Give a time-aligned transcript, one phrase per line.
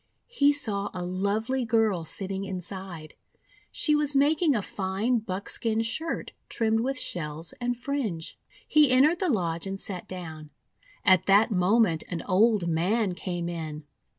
[0.33, 3.13] He saw a lovely girl sitting inside.
[3.71, 8.35] She was making a fine buckskin shirt trimmed with shells and fringe.
[8.67, 10.49] He entered the lodge and sat down.
[11.05, 13.83] At that moment an old man came in.